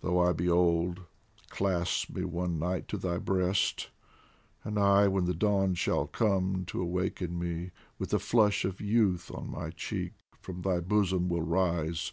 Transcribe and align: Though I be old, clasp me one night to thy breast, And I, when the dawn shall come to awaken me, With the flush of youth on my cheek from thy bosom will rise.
Though 0.00 0.20
I 0.20 0.32
be 0.32 0.48
old, 0.48 1.00
clasp 1.48 2.10
me 2.14 2.22
one 2.22 2.60
night 2.60 2.86
to 2.86 2.96
thy 2.96 3.18
breast, 3.18 3.90
And 4.62 4.78
I, 4.78 5.08
when 5.08 5.24
the 5.24 5.34
dawn 5.34 5.74
shall 5.74 6.06
come 6.06 6.62
to 6.66 6.80
awaken 6.80 7.36
me, 7.36 7.72
With 7.98 8.10
the 8.10 8.20
flush 8.20 8.64
of 8.64 8.80
youth 8.80 9.28
on 9.32 9.50
my 9.50 9.70
cheek 9.70 10.12
from 10.40 10.62
thy 10.62 10.78
bosom 10.78 11.28
will 11.28 11.42
rise. 11.42 12.12